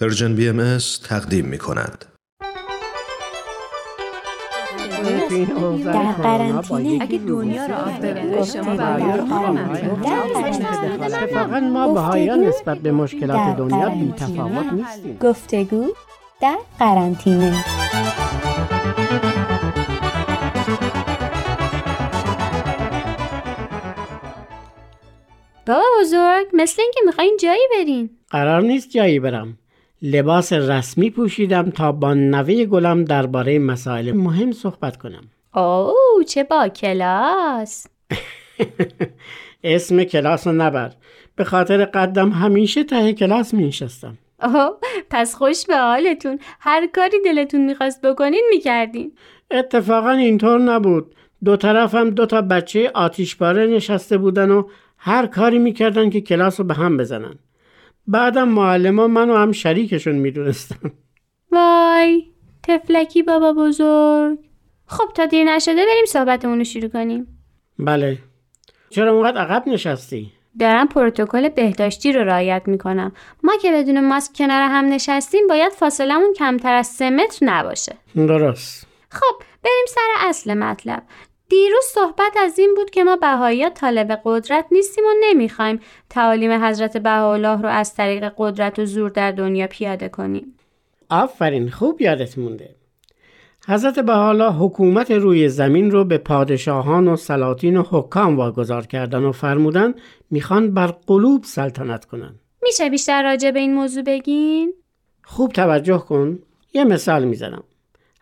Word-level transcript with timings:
Persian 0.00 0.34
BM 0.34 0.78
تقدیم 1.08 1.44
می 1.44 1.58
کند. 1.58 2.04
در 5.84 6.12
قرنطینه 6.12 6.98
اگه 7.02 7.18
دنیا 7.18 7.66
رو 7.66 7.74
آب 7.74 8.44
شما 8.44 8.72
اتفاقا 11.02 11.60
ما 11.60 11.94
بهایان 11.94 12.40
نسبت 12.40 12.78
به 12.78 12.92
مشکلات 12.92 13.56
دنیا 13.56 13.88
بی 13.88 14.12
تفاوت 14.16 14.72
نیستیم. 14.72 15.18
گفتگو 15.20 15.86
در 16.40 16.58
قرنطینه. 16.78 17.64
بابا 25.66 25.82
بزرگ 26.00 26.46
مثل 26.52 26.82
اینکه 26.82 27.00
می‌خواین 27.06 27.36
جایی 27.40 27.68
برین. 27.78 28.10
قرار 28.30 28.62
نیست 28.62 28.90
جایی 28.90 29.20
برم. 29.20 29.58
لباس 30.02 30.52
رسمی 30.52 31.10
پوشیدم 31.10 31.70
تا 31.70 31.92
با 31.92 32.14
نوه 32.14 32.64
گلم 32.64 33.04
درباره 33.04 33.58
مسائل 33.58 34.12
مهم 34.12 34.52
صحبت 34.52 34.96
کنم. 34.96 35.22
اوه 35.54 36.24
چه 36.28 36.44
با 36.44 36.68
کلاس؟ 36.68 37.86
اسم 39.64 40.04
کلاس 40.04 40.46
رو 40.46 40.52
نبر. 40.52 40.92
به 41.36 41.44
خاطر 41.44 41.84
قدم 41.84 42.30
همیشه 42.30 42.84
ته 42.84 43.12
کلاس 43.12 43.54
می 43.54 43.68
نشستم 43.68 44.18
اوه 44.42 44.70
پس 45.10 45.34
خوش 45.34 45.66
به 45.66 45.76
حالتون. 45.76 46.38
هر 46.60 46.86
کاری 46.86 47.16
دلتون 47.24 47.64
می‌خواست 47.64 48.02
بکنین 48.02 48.44
می‌کردین. 48.50 49.12
اتفاقا 49.50 50.10
اینطور 50.10 50.58
نبود. 50.58 51.14
دو 51.44 51.56
طرفم 51.56 52.10
دو 52.10 52.26
تا 52.26 52.42
بچه 52.42 52.90
آتیشباره 52.94 53.66
نشسته 53.66 54.18
بودن 54.18 54.50
و 54.50 54.68
هر 54.98 55.26
کاری 55.26 55.58
می‌کردن 55.58 56.10
که 56.10 56.20
کلاس 56.20 56.60
رو 56.60 56.66
به 56.66 56.74
هم 56.74 56.96
بزنن. 56.96 57.38
بعدم 58.08 58.48
معلم 58.48 59.06
منو 59.06 59.36
هم 59.36 59.52
شریکشون 59.52 60.14
می‌دونستم 60.14 60.92
وای 61.52 62.24
تفلکی 62.62 63.22
بابا 63.22 63.52
بزرگ. 63.52 64.38
خب 64.86 65.04
تا 65.14 65.26
دیر 65.26 65.44
نشده 65.44 65.74
بریم 65.74 66.04
صحبتمون 66.08 66.58
رو 66.58 66.64
شروع 66.64 66.88
کنیم. 66.88 67.26
بله. 67.78 68.18
چرا 68.90 69.12
اونقدر 69.12 69.40
عقب 69.40 69.68
نشستی؟ 69.68 70.32
دارم 70.60 70.88
پروتکل 70.88 71.48
بهداشتی 71.48 72.12
رو 72.12 72.24
رعایت 72.24 72.62
می‌کنم. 72.66 73.12
ما 73.42 73.52
که 73.62 73.72
بدون 73.72 74.08
ماسک 74.08 74.32
کنار 74.36 74.62
هم 74.62 74.84
نشستیم 74.84 75.46
باید 75.46 75.72
فاصلمون 75.72 76.32
کمتر 76.32 76.74
از 76.74 76.86
سه 76.86 77.10
متر 77.10 77.38
نباشه. 77.46 77.96
درست. 78.14 78.86
خب 79.10 79.42
بریم 79.64 79.86
سر 79.88 80.28
اصل 80.28 80.54
مطلب. 80.54 81.02
دیروز 81.50 81.84
صحبت 81.84 82.36
از 82.40 82.58
این 82.58 82.74
بود 82.76 82.90
که 82.90 83.04
ما 83.04 83.16
بهایی 83.16 83.70
طالب 83.70 84.20
قدرت 84.24 84.66
نیستیم 84.70 85.04
و 85.04 85.14
نمی‌خوایم 85.24 85.80
تعالیم 86.10 86.64
حضرت 86.64 86.96
بهاءالله 86.96 87.62
رو 87.62 87.68
از 87.68 87.94
طریق 87.94 88.32
قدرت 88.36 88.78
و 88.78 88.84
زور 88.84 89.10
در 89.10 89.32
دنیا 89.32 89.66
پیاده 89.66 90.08
کنیم. 90.08 90.54
آفرین 91.10 91.70
خوب 91.70 92.02
یادت 92.02 92.38
مونده. 92.38 92.74
حضرت 93.68 93.98
بهاءالله 93.98 94.52
حکومت 94.52 95.10
روی 95.10 95.48
زمین 95.48 95.90
رو 95.90 96.04
به 96.04 96.18
پادشاهان 96.18 97.08
و 97.08 97.16
سلاطین 97.16 97.76
و 97.76 97.82
حکام 97.90 98.36
واگذار 98.36 98.86
کردن 98.86 99.24
و 99.24 99.32
فرمودن 99.32 99.94
می‌خوان 100.30 100.74
بر 100.74 100.86
قلوب 100.86 101.44
سلطنت 101.44 102.04
کنن. 102.04 102.34
میشه 102.62 102.90
بیشتر 102.90 103.22
راجع 103.22 103.50
به 103.50 103.58
این 103.58 103.74
موضوع 103.74 104.02
بگین؟ 104.02 104.74
خوب 105.24 105.52
توجه 105.52 105.98
کن. 105.98 106.38
یه 106.74 106.84
مثال 106.84 107.24
می‌زنم. 107.24 107.62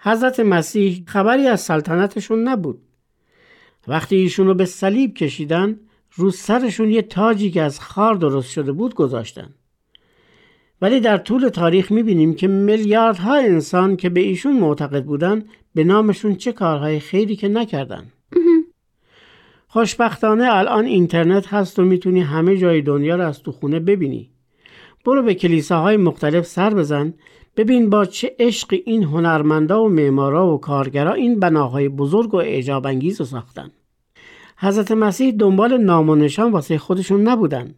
حضرت 0.00 0.40
مسیح 0.40 1.04
خبری 1.06 1.46
از 1.46 1.60
سلطنتشون 1.60 2.48
نبود. 2.48 2.82
وقتی 3.88 4.16
ایشون 4.16 4.46
رو 4.46 4.54
به 4.54 4.64
صلیب 4.64 5.14
کشیدن 5.14 5.80
رو 6.14 6.30
سرشون 6.30 6.90
یه 6.90 7.02
تاجی 7.02 7.50
که 7.50 7.62
از 7.62 7.80
خار 7.80 8.14
درست 8.14 8.50
شده 8.50 8.72
بود 8.72 8.94
گذاشتن. 8.94 9.54
ولی 10.82 11.00
در 11.00 11.16
طول 11.16 11.48
تاریخ 11.48 11.92
می‌بینیم 11.92 12.34
که 12.34 12.48
میلیاردها 12.48 13.34
انسان 13.34 13.96
که 13.96 14.08
به 14.08 14.20
ایشون 14.20 14.58
معتقد 14.58 15.04
بودن 15.04 15.44
به 15.74 15.84
نامشون 15.84 16.34
چه 16.34 16.52
کارهای 16.52 17.00
خیری 17.00 17.36
که 17.36 17.48
نکردن. 17.48 18.12
خوشبختانه 19.68 20.48
الان 20.50 20.84
اینترنت 20.84 21.46
هست 21.46 21.78
و 21.78 21.84
می‌تونی 21.84 22.20
همه 22.20 22.56
جای 22.56 22.82
دنیا 22.82 23.16
رو 23.16 23.26
از 23.26 23.42
تو 23.42 23.52
خونه 23.52 23.80
ببینی. 23.80 24.30
برو 25.06 25.22
به 25.22 25.34
کلیساهای 25.34 25.96
مختلف 25.96 26.46
سر 26.46 26.74
بزن. 26.74 27.14
ببین 27.56 27.90
با 27.90 28.04
چه 28.04 28.36
عشق 28.38 28.80
این 28.84 29.02
هنرمندا 29.02 29.84
و 29.84 29.88
معمارا 29.88 30.54
و 30.54 30.60
کارگرا 30.60 31.12
این 31.12 31.40
بناهای 31.40 31.88
بزرگ 31.88 32.34
و 32.34 32.36
اعجاب 32.36 32.86
انگیز 32.86 33.20
رو 33.20 33.26
ساختن. 33.26 33.70
حضرت 34.58 34.92
مسیح 34.92 35.34
دنبال 35.34 35.76
نام 35.76 36.10
و 36.10 36.14
نشان 36.14 36.52
واسه 36.52 36.78
خودشون 36.78 37.20
نبودن. 37.28 37.74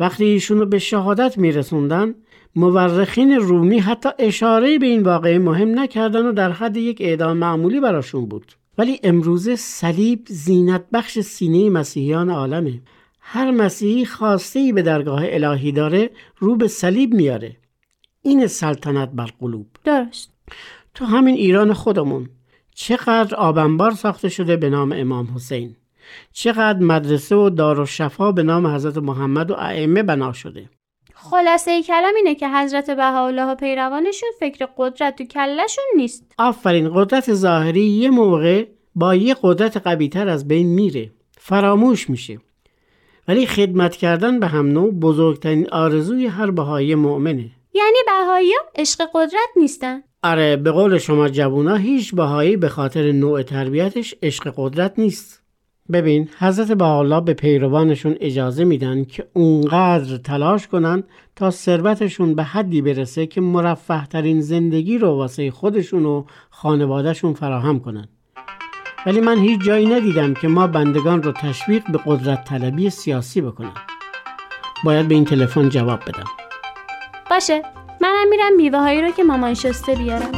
وقتی 0.00 0.24
ایشون 0.24 0.70
به 0.70 0.78
شهادت 0.78 1.38
میرسوندن 1.38 2.14
مورخین 2.56 3.32
رومی 3.32 3.78
حتی 3.78 4.08
اشاره 4.18 4.78
به 4.78 4.86
این 4.86 5.02
واقعه 5.02 5.38
مهم 5.38 5.78
نکردن 5.78 6.26
و 6.26 6.32
در 6.32 6.52
حد 6.52 6.76
یک 6.76 7.00
اعدام 7.00 7.36
معمولی 7.36 7.80
براشون 7.80 8.26
بود. 8.26 8.52
ولی 8.78 9.00
امروزه 9.02 9.56
صلیب 9.56 10.20
زینت 10.28 10.84
بخش 10.92 11.18
سینه 11.18 11.70
مسیحیان 11.70 12.30
عالمه. 12.30 12.80
هر 13.28 13.50
مسیحی 13.50 14.04
خواسته 14.04 14.58
ای 14.58 14.72
به 14.72 14.82
درگاه 14.82 15.20
الهی 15.24 15.72
داره 15.72 16.10
رو 16.38 16.56
به 16.56 16.68
صلیب 16.68 17.14
میاره. 17.14 17.56
این 18.22 18.46
سلطنت 18.46 19.10
بر 19.12 19.28
قلوب. 19.40 19.66
درست. 19.84 20.30
تو 20.94 21.04
همین 21.04 21.34
ایران 21.34 21.72
خودمون 21.72 22.28
چقدر 22.74 23.34
آبنبار 23.34 23.90
ساخته 23.90 24.28
شده 24.28 24.56
به 24.56 24.70
نام 24.70 24.92
امام 24.92 25.28
حسین؟ 25.34 25.76
چقدر 26.32 26.78
مدرسه 26.78 27.36
و 27.36 27.50
دار 27.50 27.80
و 27.80 27.86
شفا 27.86 28.32
به 28.32 28.42
نام 28.42 28.66
حضرت 28.66 28.96
محمد 28.96 29.50
و 29.50 29.54
ائمه 29.54 30.02
بنا 30.02 30.32
شده؟ 30.32 30.70
خلاصه 31.14 31.82
کلام 31.82 32.14
اینه 32.16 32.34
که 32.34 32.48
حضرت 32.48 32.90
بهاءالله 32.90 33.44
و 33.44 33.54
پیروانشون 33.54 34.28
فکر 34.40 34.68
قدرت 34.76 35.16
تو 35.16 35.24
کلشون 35.24 35.84
نیست. 35.96 36.34
آفرین 36.38 36.90
قدرت 36.94 37.34
ظاهری 37.34 37.84
یه 37.84 38.10
موقع 38.10 38.66
با 38.94 39.14
یه 39.14 39.36
قدرت 39.42 39.76
قویتر 39.76 40.28
از 40.28 40.48
بین 40.48 40.66
میره. 40.66 41.10
فراموش 41.38 42.10
میشه. 42.10 42.38
ولی 43.28 43.46
خدمت 43.46 43.96
کردن 43.96 44.40
به 44.40 44.46
هم 44.46 44.66
نوع 44.66 44.92
بزرگترین 44.92 45.68
آرزوی 45.70 46.26
هر 46.26 46.50
بهایی 46.50 46.94
مؤمنه. 46.94 47.50
یعنی 47.74 47.98
بهایی 48.06 48.52
عشق 48.74 49.02
قدرت 49.14 49.48
نیستن. 49.56 50.02
آره 50.22 50.56
به 50.56 50.70
قول 50.70 50.98
شما 50.98 51.28
جوونا 51.28 51.76
هیچ 51.76 52.14
بهایی 52.14 52.56
به 52.56 52.68
خاطر 52.68 53.12
نوع 53.12 53.42
تربیتش 53.42 54.14
عشق 54.22 54.54
قدرت 54.56 54.98
نیست. 54.98 55.42
ببین 55.92 56.28
حضرت 56.38 56.72
بهاءالله 56.72 57.20
به 57.20 57.34
پیروانشون 57.34 58.16
اجازه 58.20 58.64
میدن 58.64 59.04
که 59.04 59.28
اونقدر 59.32 60.16
تلاش 60.16 60.68
کنن 60.68 61.02
تا 61.36 61.50
ثروتشون 61.50 62.34
به 62.34 62.42
حدی 62.42 62.82
برسه 62.82 63.26
که 63.26 63.40
مرفه 63.40 64.06
ترین 64.06 64.40
زندگی 64.40 64.98
رو 64.98 65.08
واسه 65.08 65.50
خودشون 65.50 66.04
و 66.04 66.24
خانوادهشون 66.50 67.34
فراهم 67.34 67.80
کنن. 67.80 68.08
ولی 69.06 69.20
من 69.20 69.38
هیچ 69.38 69.60
جایی 69.60 69.86
ندیدم 69.86 70.34
که 70.34 70.48
ما 70.48 70.66
بندگان 70.66 71.22
رو 71.22 71.32
تشویق 71.32 71.82
به 71.92 72.00
قدرت 72.06 72.44
طلبی 72.44 72.90
سیاسی 72.90 73.40
بکنم. 73.40 73.74
باید 74.84 75.08
به 75.08 75.14
این 75.14 75.24
تلفن 75.24 75.68
جواب 75.68 76.00
بدم. 76.00 76.24
باشه. 77.30 77.62
منم 78.00 78.28
میرم 78.30 78.56
میوه 78.56 78.78
هایی 78.78 79.02
رو 79.02 79.10
که 79.10 79.24
مامان 79.24 79.54
شسته 79.54 79.94
بیارم. 79.94 80.32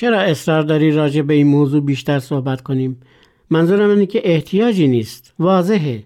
چرا 0.00 0.20
اصرار 0.20 0.62
داری 0.62 0.92
راجع 0.92 1.22
به 1.22 1.34
این 1.34 1.46
موضوع 1.46 1.80
بیشتر 1.80 2.18
صحبت 2.18 2.60
کنیم؟ 2.60 3.00
منظورم 3.50 3.90
اینه 3.90 4.06
که 4.06 4.20
احتیاجی 4.24 4.88
نیست. 4.88 5.34
واضحه. 5.38 6.04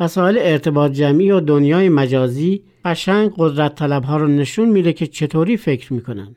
مسائل 0.00 0.38
ارتباط 0.40 0.92
جمعی 0.92 1.30
و 1.30 1.40
دنیای 1.40 1.88
مجازی 1.88 2.62
قشنگ 2.84 3.32
قدرت 3.36 3.74
طلب 3.74 4.04
ها 4.04 4.16
رو 4.16 4.26
نشون 4.26 4.68
میده 4.68 4.92
که 4.92 5.06
چطوری 5.06 5.56
فکر 5.56 5.92
می‌کنن. 5.92 6.36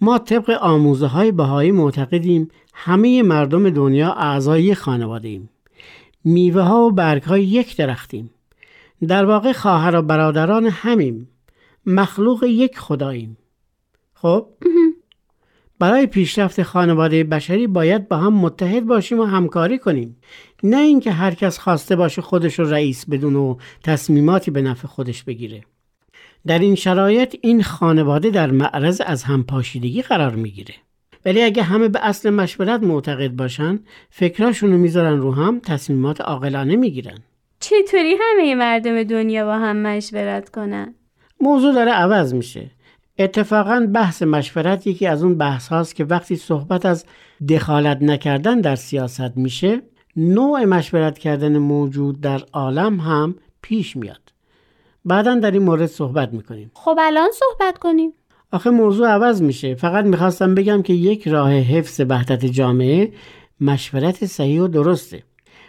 ما 0.00 0.18
طبق 0.18 0.50
آموزه 0.50 1.06
های 1.06 1.32
بهایی 1.32 1.72
معتقدیم 1.72 2.48
همه 2.74 3.22
مردم 3.22 3.70
دنیا 3.70 4.12
اعضای 4.12 4.74
خانواده 4.74 5.28
ایم. 5.28 5.50
میوه 6.24 6.62
ها 6.62 6.86
و 6.86 6.90
برگ 6.90 7.22
های 7.22 7.44
یک 7.44 7.76
درختیم. 7.76 8.30
در 9.08 9.24
واقع 9.24 9.52
خواهر 9.52 9.96
و 9.96 10.02
برادران 10.02 10.66
همیم. 10.66 11.28
مخلوق 11.86 12.44
یک 12.44 12.78
خداییم. 12.78 13.36
خب؟ 14.14 14.46
برای 15.78 16.06
پیشرفت 16.06 16.62
خانواده 16.62 17.24
بشری 17.24 17.66
باید 17.66 18.08
با 18.08 18.16
هم 18.16 18.32
متحد 18.32 18.86
باشیم 18.86 19.20
و 19.20 19.24
همکاری 19.24 19.78
کنیم. 19.78 20.16
نه 20.62 20.76
اینکه 20.76 21.10
هر 21.10 21.34
کس 21.34 21.58
خواسته 21.58 21.96
باشه 21.96 22.22
خودش 22.22 22.58
رو 22.58 22.70
رئیس 22.70 23.06
بدون 23.10 23.36
و 23.36 23.56
تصمیماتی 23.84 24.50
به 24.50 24.62
نفع 24.62 24.88
خودش 24.88 25.22
بگیره. 25.22 25.62
در 26.46 26.58
این 26.58 26.74
شرایط 26.74 27.36
این 27.40 27.62
خانواده 27.62 28.30
در 28.30 28.50
معرض 28.50 29.02
از 29.06 29.22
همپاشیدگی 29.22 30.02
قرار 30.02 30.34
می‌گیره. 30.34 30.74
ولی 31.24 31.42
اگه 31.42 31.62
همه 31.62 31.88
به 31.88 32.06
اصل 32.06 32.30
مشورت 32.30 32.82
معتقد 32.82 33.30
باشن 33.30 33.78
فکراشون 34.10 34.72
رو 34.72 34.78
می‌ذارن 34.78 35.18
رو 35.18 35.34
هم 35.34 35.60
تصمیمات 35.60 36.20
عاقلانه 36.20 36.76
می‌گیرن. 36.76 37.18
چطوری 37.60 38.16
همه 38.20 38.54
مردم 38.54 39.02
دنیا 39.02 39.44
با 39.44 39.54
هم 39.54 39.76
مشورت 39.76 40.50
کنن؟ 40.50 40.94
موضوع 41.40 41.74
داره 41.74 41.92
عوض 41.92 42.34
میشه. 42.34 42.70
اتفاقا 43.18 43.88
بحث 43.94 44.22
مشورت 44.22 44.86
یکی 44.86 45.06
از 45.06 45.22
اون 45.22 45.38
بحث 45.38 45.68
هاست 45.68 45.94
که 45.94 46.04
وقتی 46.04 46.36
صحبت 46.36 46.86
از 46.86 47.04
دخالت 47.48 48.02
نکردن 48.02 48.60
در 48.60 48.76
سیاست 48.76 49.36
میشه 49.36 49.82
نوع 50.16 50.64
مشورت 50.64 51.18
کردن 51.18 51.58
موجود 51.58 52.20
در 52.20 52.42
عالم 52.52 53.00
هم 53.00 53.34
پیش 53.62 53.96
میاد. 53.96 54.32
بعدا 55.04 55.34
در 55.34 55.50
این 55.50 55.62
مورد 55.62 55.86
صحبت 55.86 56.32
می‌کنیم. 56.32 56.70
خب 56.74 56.96
الان 57.00 57.28
صحبت 57.32 57.78
کنیم. 57.78 58.12
آخه 58.52 58.70
موضوع 58.70 59.08
عوض 59.08 59.42
میشه. 59.42 59.74
فقط 59.74 60.04
می‌خواستم 60.04 60.54
بگم 60.54 60.82
که 60.82 60.92
یک 60.92 61.28
راه 61.28 61.52
حفظ 61.52 62.00
وحدت 62.08 62.44
جامعه 62.44 63.12
مشورت 63.60 64.26
صحیح 64.26 64.60
و 64.62 64.68
درسته. 64.68 65.22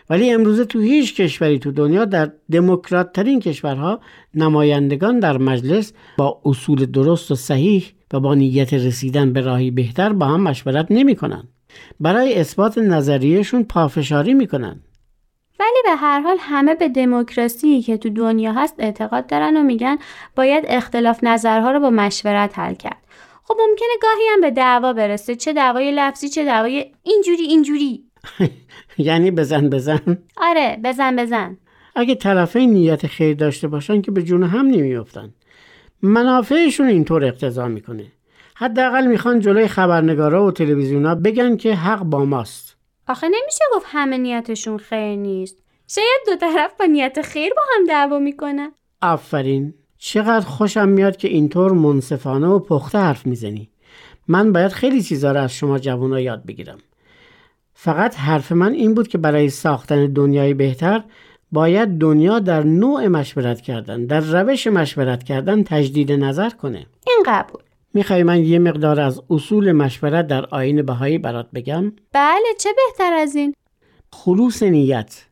ولی 0.10 0.32
امروزه 0.32 0.66
تو 0.66 0.80
هیچ 0.80 1.16
کشوری 1.16 1.60
تو 1.60 1.72
دنیا 1.72 2.06
در 2.06 2.32
دموکرات 2.52 3.14
ترین 3.14 3.40
کشورها 3.40 4.00
نمایندگان 4.36 5.20
در 5.20 5.38
مجلس 5.38 5.94
با 6.18 6.42
اصول 6.46 6.86
درست 6.86 7.32
و 7.32 7.36
صحیح 7.36 7.86
و 8.14 8.20
با 8.20 8.36
نیت 8.36 8.74
رسیدن 8.74 9.34
به 9.34 9.42
راهی 9.42 9.72
بهتر 9.72 10.14
با 10.14 10.26
هم 10.26 10.42
مشورت 10.42 10.88
نمی‌کنن. 10.90 11.44
برای 12.00 12.40
اثبات 12.40 12.78
نظریهشون 12.78 13.64
پافشاری 13.64 14.34
می‌کنن. 14.34 14.82
ولی 15.60 15.82
به 15.86 15.96
هر 15.96 16.20
حال 16.20 16.38
همه 16.40 16.76
به 16.76 16.90
دموکراسی 16.90 17.82
که 17.82 17.98
تو 17.98 18.10
دنیا 18.10 18.54
هست 18.54 18.76
اعتقاد 18.80 19.28
دارن 19.28 19.58
و 19.58 19.64
میگن 19.64 19.98
باید 20.36 20.64
اختلاف 20.68 21.24
نظرها 21.24 21.72
رو 21.72 21.80
با 21.80 21.90
مشورت 21.90 22.60
حل 22.60 22.74
کرد. 22.74 23.02
خب 23.44 23.56
ممکنه 23.70 23.88
گاهی 24.02 24.28
هم 24.34 24.42
به 24.42 24.52
دعوا 24.52 24.94
برسه 24.94 25.36
چه 25.36 25.54
دعوای 25.54 25.92
لفظی 25.92 26.30
چه 26.30 26.46
دعوای 26.46 26.92
اینجوری 27.04 27.44
اینجوری 27.44 28.05
یعنی 28.98 29.32
بزن 29.32 29.70
بزن. 29.70 30.18
آره 30.38 30.80
بزن 30.84 31.16
بزن. 31.16 31.58
اگه 31.96 32.16
طرفین 32.16 32.74
نیت 32.74 33.08
خیر 33.08 33.36
داشته 33.36 33.68
باشن 33.68 34.02
که 34.02 34.12
به 34.12 34.24
جون 34.24 34.44
هم 34.44 34.68
نمیافتن. 34.68 35.34
منافعشون 36.02 36.88
اینطور 36.88 37.26
اقتضا 37.26 37.68
می‌کنه. 37.68 38.06
حداقل 38.56 39.08
می‌خوان 39.08 39.40
جلوی 39.40 39.68
خبرنگارا 39.68 40.46
و 40.46 40.52
تلویزیونا 40.52 41.16
بگن 41.16 41.58
که 41.58 41.76
حق 41.76 42.04
با 42.04 42.26
ماست. 42.26 42.76
آخه 43.08 43.28
نمیشه 43.28 43.64
گفت 43.76 43.86
همه 43.90 44.18
نیتشون 44.18 44.78
خیر 44.78 45.16
نیست. 45.16 45.58
شاید 45.88 46.22
دو 46.26 46.36
طرف 46.36 46.72
با 46.80 46.86
نیت 46.86 47.22
خیر 47.22 47.54
با 47.54 47.62
هم 47.76 47.86
دعوا 47.88 48.20
می‌کنن. 48.20 48.72
آفرین. 49.02 49.74
چقدر 49.98 50.46
خوشم 50.46 50.90
میاد 50.90 51.18
که 51.18 51.28
اینطور 51.28 51.72
منصفانه 51.72 52.48
و 52.48 52.60
پخته 52.60 52.98
حرف 52.98 53.26
می‌زنی. 53.26 53.70
من 54.28 54.52
باید 54.52 54.72
خیلی 54.72 55.04
چیزا 55.04 55.32
رو 55.32 55.40
از 55.40 55.54
شما 55.54 55.80
جوونا 55.80 56.20
یاد 56.20 56.46
بگیرم. 56.46 56.78
فقط 57.78 58.16
حرف 58.16 58.52
من 58.52 58.74
این 58.74 58.94
بود 58.94 59.08
که 59.08 59.18
برای 59.18 59.50
ساختن 59.50 60.06
دنیای 60.06 60.54
بهتر 60.54 61.04
باید 61.52 61.98
دنیا 61.98 62.40
در 62.40 62.64
نوع 62.64 63.08
مشورت 63.08 63.62
کردن 63.62 64.06
در 64.06 64.20
روش 64.20 64.68
مشورت 64.68 65.24
کردن 65.24 65.64
تجدید 65.64 66.12
نظر 66.12 66.50
کنه. 66.50 66.86
این 67.08 67.24
قبول. 67.26 67.62
می‌خوای 67.94 68.24
من 68.24 68.44
یه 68.44 68.60
مقدار 68.60 69.00
از 69.00 69.22
اصول 69.30 69.72
مشورت 69.72 70.28
در 70.28 70.46
آین 70.46 70.82
بهایی 70.82 71.18
برات 71.18 71.48
بگم؟ 71.54 71.92
بله 72.14 72.46
چه 72.60 72.70
بهتر 72.76 73.14
از 73.14 73.36
این؟ 73.36 73.54
خلوص 74.12 74.64
نیت 74.64 75.26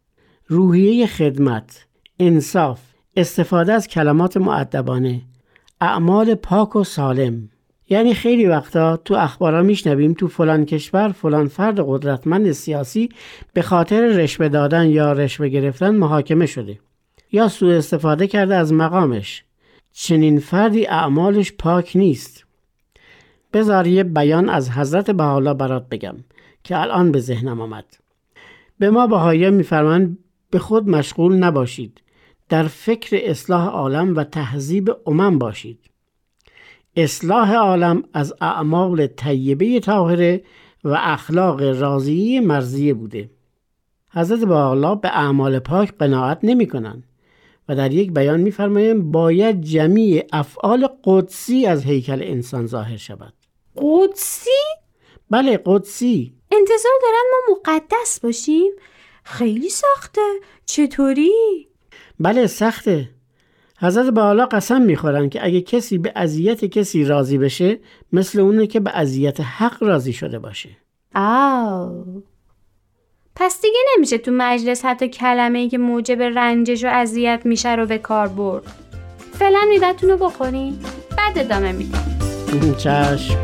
روحیه 0.48 1.08
خدمت 1.08 1.86
انصاف 2.20 2.80
استفاده 3.16 3.74
از 3.74 3.88
کلمات 3.88 4.38
معدبانه 4.38 5.22
اعمال 5.82 6.36
پاک 6.36 6.76
و 6.76 6.84
سالم. 6.84 7.50
یعنی 7.90 8.14
خیلی 8.14 8.46
وقتا 8.46 8.98
تو 8.98 9.14
اخبارا 9.14 9.64
میشنویم 9.64 10.14
تو 10.14 10.28
فلان 10.28 10.66
کشور 10.66 11.12
فلان 11.12 11.48
فرد 11.48 11.80
قدرتمند 11.80 12.52
سیاسی 12.52 13.10
به 13.54 13.62
خاطر 13.62 14.08
رشوه 14.08 14.48
دادن 14.48 14.90
یا 14.90 15.14
رشوه 15.14 15.48
گرفتن 15.48 15.96
محاکمه 15.96 16.46
شده 16.46 16.80
یا 17.32 17.48
سوء 17.48 17.78
استفاده 17.78 18.28
کرده 18.28 18.56
از 18.56 18.74
مقامش. 18.74 19.44
چنین 19.94 20.40
فردی 20.40 20.88
اعمالش 20.88 21.52
پاک 21.52 21.92
نیست. 21.96 22.46
بذار 23.54 23.88
یه 23.88 24.04
بیان 24.04 24.50
از 24.50 24.72
حضرت 24.72 25.12
بحالا 25.12 25.54
برات 25.54 25.90
بگم 25.90 26.16
که 26.64 26.78
الان 26.78 27.12
به 27.12 27.20
ذهنم 27.20 27.62
آمد. 27.62 27.86
به 28.80 28.90
ما 28.90 29.08
بهایی 29.08 29.50
میفرمند 29.50 30.18
به 30.50 30.60
خود 30.60 30.90
مشغول 30.90 31.36
نباشید. 31.36 32.02
در 32.50 32.64
فکر 32.64 33.20
اصلاح 33.24 33.68
عالم 33.68 34.16
و 34.16 34.24
تهذیب 34.24 34.92
امم 35.08 35.40
باشید. 35.40 35.80
اصلاح 36.96 37.54
عالم 37.54 38.04
از 38.14 38.34
اعمال 38.42 39.08
طیبه 39.08 39.80
طاهره 39.80 40.44
و 40.84 40.98
اخلاق 41.00 41.62
راضی 41.62 42.40
مرزیه 42.40 42.94
بوده 42.94 43.30
حضرت 44.10 44.40
با 44.40 44.96
به 44.96 45.08
اعمال 45.08 45.60
پاک 45.60 45.98
قناعت 45.98 46.40
نمی 46.44 46.68
کنن 46.68 47.04
و 47.70 47.76
در 47.76 47.94
یک 47.94 48.14
بیان 48.14 48.40
میفرمایند 48.40 49.12
باید 49.12 49.62
جمیع 49.62 50.26
افعال 50.34 50.88
قدسی 51.04 51.66
از 51.66 51.84
هیکل 51.84 52.20
انسان 52.24 52.68
ظاهر 52.68 52.98
شود 52.98 53.34
قدسی؟ 53.78 54.50
بله 55.30 55.60
قدسی 55.66 56.34
انتظار 56.52 56.92
دارن 57.02 57.24
ما 57.32 57.56
مقدس 57.56 58.20
باشیم؟ 58.20 58.72
خیلی 59.24 59.70
سخته 59.70 60.22
چطوری؟ 60.66 61.68
بله 62.20 62.48
سخته 62.48 63.10
حضرت 63.84 64.10
بالا 64.10 64.46
قسم 64.46 64.82
می‌خورن 64.82 65.30
که 65.30 65.46
اگه 65.46 65.62
کسی 65.62 65.98
به 65.98 66.12
اذیت 66.16 66.66
کسی 66.66 67.06
راضی 67.06 67.38
بشه 67.38 67.80
مثل 68.14 68.40
اونه 68.40 68.68
که 68.68 68.80
به 68.80 68.92
اذیت 68.94 69.40
حق 69.40 69.84
راضی 69.84 70.14
شده 70.14 70.40
باشه. 70.40 70.70
آو. 71.16 72.04
پس 73.36 73.62
دیگه 73.62 73.80
نمیشه 73.96 74.18
تو 74.18 74.32
مجلس 74.34 74.86
حتی 74.86 75.08
کلمه 75.08 75.60
ای 75.60 75.70
که 75.70 75.78
موجب 75.78 76.22
رنجش 76.22 76.84
و 76.84 76.88
اذیت 76.88 77.42
میشه 77.46 77.76
رو 77.76 77.86
به 77.86 77.98
کار 77.98 78.28
برد. 78.28 78.64
فعلا 79.34 79.60
میوهتون 79.70 80.10
رو 80.10 80.18
بخورین. 80.18 80.80
بعد 81.18 81.40
ادامه 81.40 81.72
میدیم. 81.72 82.76
چشم. 82.78 83.38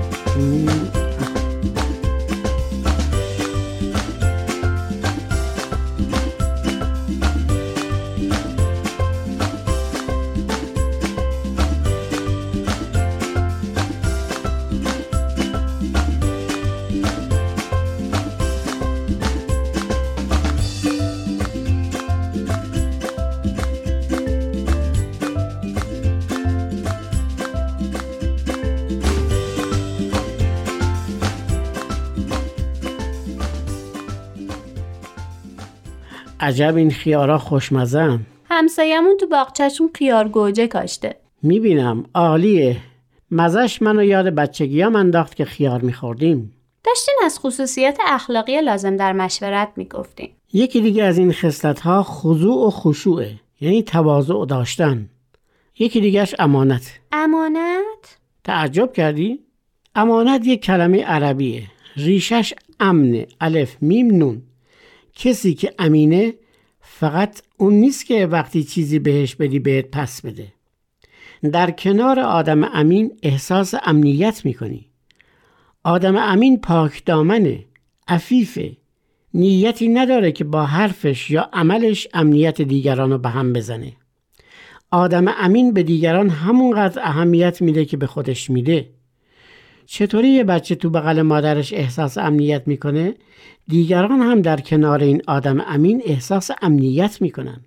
عجب 36.50 36.75
این 36.75 36.91
خیارا 36.91 37.38
خوشمزن 37.38 38.20
همسایمون 38.46 39.18
تو 39.18 39.27
باغچهشون 39.27 39.89
خیار 39.96 40.27
گوجه 40.27 40.68
کاشته. 40.68 41.15
می‌بینم. 41.44 42.06
عالیه. 42.15 42.77
مزش 43.32 43.82
منو 43.82 44.03
یاد 44.03 44.25
بچگیام 44.25 44.96
انداخت 44.96 45.36
که 45.36 45.46
خیار 45.46 45.82
میخوردیم. 45.82 46.53
داشتین 46.84 47.15
از 47.25 47.39
خصوصیت 47.39 47.98
اخلاقی 48.08 48.62
لازم 48.62 48.98
در 48.98 49.13
مشورت 49.13 49.70
می‌گفتین. 49.75 50.29
یکی 50.53 50.82
دیگه 50.82 51.03
از 51.03 51.18
این 51.18 51.34
خصلت 51.34 51.79
ها 51.79 52.03
خضوع 52.03 52.68
و 52.68 52.70
خشوعه 52.70 53.32
یعنی 53.62 53.84
تواضع 53.84 54.46
داشتن. 54.46 55.10
یکی 55.79 56.01
دیگهش 56.01 56.36
امانت. 56.39 57.00
امانت؟ 57.12 58.18
تعجب 58.44 58.94
کردی؟ 58.94 59.39
امانت 59.96 60.48
یک 60.48 60.62
کلمه 60.62 61.03
عربیه. 61.03 61.63
ریشش 61.96 62.53
امنه. 62.79 63.27
الف 63.41 63.77
میم 63.82 64.08
نون. 64.08 64.41
کسی 65.15 65.53
که 65.53 65.74
امینه 65.79 66.34
فقط 66.91 67.41
اون 67.58 67.74
نیست 67.74 68.05
که 68.05 68.25
وقتی 68.25 68.63
چیزی 68.63 69.00
بهش 69.00 69.36
بدی 69.36 69.60
بهت 69.60 69.86
پس 69.91 70.22
بده. 70.22 70.53
در 71.51 71.72
کنار 71.72 72.19
آدم 72.19 72.63
امین 72.63 73.17
احساس 73.24 73.74
امنیت 73.84 74.46
می‌کنی. 74.46 74.86
آدم 75.84 76.15
امین 76.17 76.62
پاک 76.62 77.05
دامنه 77.05 77.65
عفیفه. 78.08 78.77
نیتی 79.34 79.88
نداره 79.88 80.31
که 80.31 80.43
با 80.43 80.65
حرفش 80.65 81.29
یا 81.29 81.50
عملش 81.53 82.08
امنیت 82.13 82.62
دیگران 82.62 83.12
رو 83.12 83.17
به 83.17 83.29
هم 83.29 83.53
بزنه. 83.53 83.93
آدم 84.91 85.25
امین 85.27 85.74
به 85.74 85.84
دیگران 85.84 86.29
همونقدر 86.29 87.01
اهمیت 87.03 87.62
میده 87.62 87.86
که 87.86 87.98
به 87.98 88.08
خودش 88.08 88.50
میده. 88.50 88.89
چطوری 89.91 90.29
یه 90.29 90.43
بچه 90.43 90.75
تو 90.75 90.89
بغل 90.89 91.22
مادرش 91.22 91.74
احساس 91.74 92.17
امنیت 92.17 92.67
می‌کنه؟ 92.67 93.15
دیگران 93.67 94.22
هم 94.22 94.41
در 94.41 94.60
کنار 94.60 95.03
این 95.03 95.22
آدم 95.27 95.63
امین 95.67 96.01
احساس 96.05 96.51
امنیت 96.62 97.22
می‌کنن. 97.22 97.62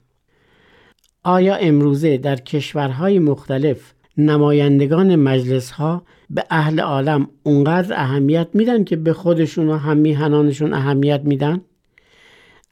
آیا 1.25 1.55
امروزه 1.55 2.17
در 2.17 2.37
کشورهای 2.37 3.19
مختلف 3.19 3.93
نمایندگان 4.17 5.17
مجلس 5.17 5.71
ها 5.71 6.03
به 6.31 6.45
اهل 6.51 6.81
عالم 6.81 7.29
اونقدر 7.43 7.95
اهمیت 8.01 8.49
میدن 8.55 8.85
که 8.85 8.97
به 8.97 9.13
خودشون 9.13 9.69
و 9.69 9.77
هم 9.77 10.73
اهمیت 10.73 11.21
میدن؟ 11.25 11.61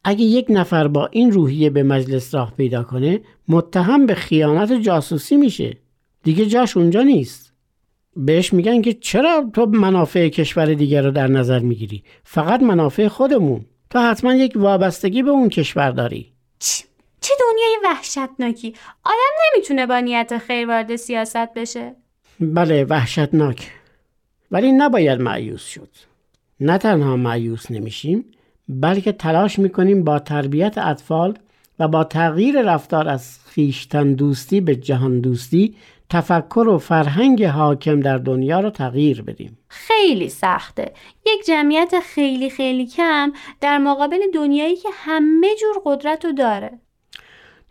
اگه 0.05 0.25
یک 0.25 0.47
نفر 0.49 0.89
با 0.89 1.07
این 1.07 1.31
روحیه 1.31 1.71
به 1.71 1.83
مجلس 1.83 2.35
راه 2.35 2.55
پیدا 2.57 2.83
کنه 2.83 3.21
متهم 3.49 4.07
به 4.07 4.15
خیانت 4.15 4.73
جاسوسی 4.73 5.37
میشه. 5.37 5.77
دیگه 6.23 6.47
جاش 6.47 6.77
اونجا 6.77 7.03
نیست. 7.03 7.50
بهش 8.17 8.53
میگن 8.53 8.83
که 8.83 8.93
چرا 8.93 9.51
تو 9.55 9.67
منافع 9.67 10.29
کشور 10.29 10.75
دیگر 10.75 11.03
رو 11.03 11.11
در 11.11 11.27
نظر 11.27 11.59
می‌گیری؟ 11.59 12.05
فقط 12.25 12.63
منافع 12.63 13.09
خودمون. 13.09 13.65
تو 13.91 13.99
حتما 13.99 14.35
یک 14.35 14.53
وابستگی 14.57 15.23
به 15.23 15.31
اون 15.31 15.49
کشور 15.49 15.91
داری. 15.91 16.33
چه 17.21 17.35
دنیای 17.41 17.77
وحشتناکی. 17.85 18.75
آدم 19.05 19.17
نمی‌تونه 19.55 19.87
با 19.87 20.01
نیت 20.01 20.39
خیر 20.39 20.69
وارد 20.69 20.97
سیاست 20.97 21.55
بشه. 21.55 21.95
بله 22.41 22.85
وحشتناک. 22.85 23.71
ولی 24.51 24.73
نباید 24.73 25.21
معیوس 25.21 25.67
شد. 25.67 25.89
نه 26.61 26.79
تنها 26.79 27.17
معیوس 27.17 27.71
نمیشیم 27.71 28.25
بلکه 28.69 29.13
تلاش 29.13 29.59
می‌کنیم 29.59 30.05
با 30.05 30.19
تربیت 30.19 30.79
اطفال 30.79 31.39
و 31.79 31.89
با 31.89 32.05
تغییر 32.05 32.63
رفتار 32.63 33.09
از 33.09 33.39
خیشتن 33.47 34.13
دوستی 34.13 34.61
به 34.61 34.77
جهان 34.77 35.21
دوستی 35.21 35.75
تفکر 36.11 36.69
و 36.69 36.79
فرهنگ 36.79 37.45
حاکم 37.45 38.01
در 38.01 38.19
دنیا 38.19 38.61
رو 38.61 38.71
تغییر 38.71 39.23
بدیم. 39.23 39.59
خیلی 39.69 40.29
سخته. 40.29 40.93
یک 41.27 41.47
جمعیت 41.47 41.95
خیلی 42.01 42.51
خیلی 42.51 42.87
کم 42.87 43.33
در 43.61 43.79
مقابل 43.79 44.19
دنیایی 44.35 44.77
که 44.77 44.89
همه 44.93 45.49
جور 45.61 45.83
قدرت 45.85 46.25
رو 46.25 46.33
داره. 46.33 46.71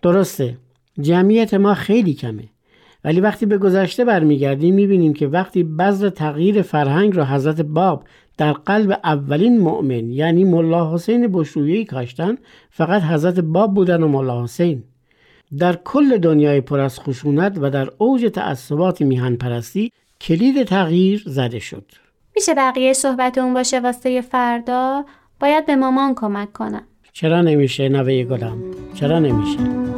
درسته. 0.01 0.57
جمعیت 1.01 1.53
ما 1.53 1.73
خیلی 1.73 2.13
کمه. 2.13 2.49
ولی 3.03 3.21
وقتی 3.21 3.45
به 3.45 3.57
گذشته 3.57 4.05
برمیگردیم 4.05 4.75
می‌بینیم 4.75 5.13
که 5.13 5.27
وقتی 5.27 5.63
بذر 5.63 6.09
تغییر 6.09 6.61
فرهنگ 6.61 7.15
را 7.15 7.25
حضرت 7.25 7.61
باب 7.61 8.03
در 8.37 8.53
قلب 8.53 8.99
اولین 9.03 9.61
مؤمن 9.61 10.09
یعنی 10.09 10.43
ملا 10.43 10.93
حسین 10.93 11.27
بشرویی 11.27 11.85
کاشتن 11.85 12.37
فقط 12.69 13.01
حضرت 13.01 13.39
باب 13.39 13.73
بودن 13.73 14.03
و 14.03 14.07
ملا 14.07 14.43
حسین. 14.43 14.83
در 15.57 15.75
کل 15.75 16.17
دنیای 16.17 16.61
پر 16.61 16.79
از 16.79 16.99
خشونت 16.99 17.57
و 17.61 17.69
در 17.69 17.89
اوج 17.97 18.25
تعصبات 18.25 19.01
میهن 19.01 19.35
پرستی 19.35 19.91
کلید 20.21 20.63
تغییر 20.63 21.23
زده 21.25 21.59
شد. 21.59 21.85
میشه 22.35 22.53
بقیه 22.53 22.93
صحبت 22.93 23.37
اون 23.37 23.53
باشه 23.53 23.79
واسه 23.79 24.21
فردا؟ 24.21 25.05
باید 25.39 25.65
به 25.65 25.75
مامان 25.75 26.15
کمک 26.15 26.53
کنم. 26.53 26.83
چرا 27.13 27.41
نمیشه 27.41 27.89
نوه 27.89 28.23
گلم؟ 28.23 28.57
چرا 28.93 29.19
نمیشه؟ 29.19 29.88